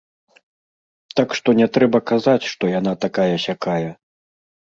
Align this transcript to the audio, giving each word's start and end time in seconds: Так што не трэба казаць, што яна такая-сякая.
Так 1.19 1.29
што 1.39 1.49
не 1.59 1.67
трэба 1.75 1.99
казаць, 2.11 2.49
што 2.51 2.71
яна 2.79 2.93
такая-сякая. 3.05 3.89